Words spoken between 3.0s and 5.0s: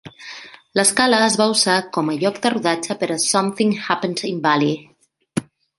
per a "Something Happened in Bali".